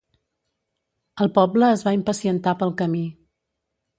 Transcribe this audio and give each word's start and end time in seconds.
El 1.25 1.29
poble 1.35 1.69
es 1.75 1.85
va 1.89 1.95
impacientar 1.99 2.57
pel 2.63 2.75
camí. 2.83 3.05